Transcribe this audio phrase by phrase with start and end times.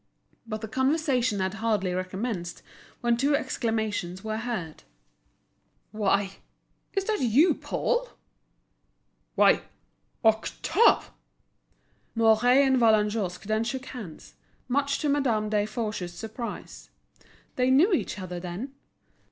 [0.47, 2.63] But the conversation had hardly recommenced
[3.01, 4.81] when two exclamations were heard:
[5.91, 6.39] "What!
[6.93, 8.09] Is that you, Paul?"
[9.35, 9.61] "Why,
[10.25, 11.11] Octave!"
[12.15, 14.33] Mouret and Vallagnosc then shook hands,
[14.67, 16.89] much to Madame Desforges's surprise.
[17.55, 18.73] They knew each other, then?